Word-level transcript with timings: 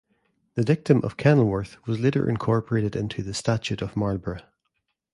The 0.55 0.63
Dictum 0.63 1.01
of 1.03 1.15
Kenilworth 1.15 1.77
was 1.85 1.99
later 1.99 2.27
incorporated 2.27 2.95
into 2.95 3.21
the 3.21 3.35
Statute 3.35 3.83
of 3.83 3.95
Marlborough. 3.95 4.41